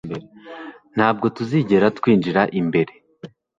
[0.95, 2.93] Ntabwo tuzigera twinjira imbere